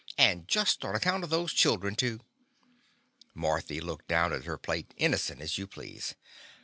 [0.17, 2.21] "And just on account of those chil dren, too!"
[3.35, 6.15] Marthy looked down at her plate, innocent as you please.